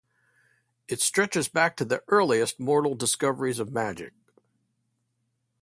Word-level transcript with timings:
It 0.87 0.99
stretches 0.99 1.47
back 1.47 1.77
to 1.77 1.85
the 1.85 2.01
earliest 2.07 2.59
mortal 2.59 2.95
discoveries 2.95 3.59
of 3.59 3.71
magic. 3.71 4.13